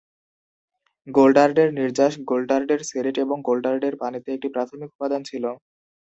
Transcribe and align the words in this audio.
গোল্ডার্ডের 1.07 1.69
নির্যাস 1.77 2.13
গোল্ডার্ডের 2.29 2.81
সেরেট 2.89 3.15
এবং 3.17 3.37
গোল্ডার্ডের 3.47 3.95
পানিতে 4.01 4.29
একটি 4.33 4.47
প্রাথমিক 4.55 4.89
উপাদান 4.93 5.21
ছিল। 5.29 5.43